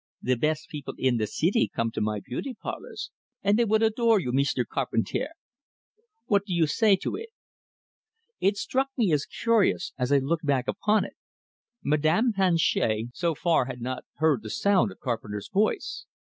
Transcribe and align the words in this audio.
The 0.23 0.33
best 0.33 0.67
people 0.69 0.95
in 0.97 1.17
the 1.17 1.25
ceety 1.25 1.71
come 1.71 1.91
to 1.91 2.01
my 2.01 2.19
beauty 2.21 2.55
parlors, 2.59 3.11
and 3.43 3.59
they 3.59 3.65
would 3.65 3.83
adore 3.83 4.19
you, 4.19 4.31
Meester 4.31 4.65
Carpentair 4.65 5.29
what 6.25 6.43
do 6.43 6.55
you 6.55 6.65
say 6.65 6.95
to 6.95 7.17
eet?" 7.19 7.29
It 8.39 8.57
struck 8.57 8.87
me 8.97 9.11
as 9.13 9.27
curious, 9.27 9.93
as 9.99 10.11
I 10.11 10.17
looked 10.17 10.47
back 10.47 10.67
upon 10.67 11.05
it; 11.05 11.13
Madame 11.83 12.33
Planchet 12.33 13.09
so 13.13 13.35
far 13.35 13.65
had 13.65 13.79
not 13.79 14.03
heard 14.15 14.41
the 14.41 14.49
sound 14.49 14.91
of 14.91 14.97
Carpenter's 14.99 15.49
voice. 15.49 16.05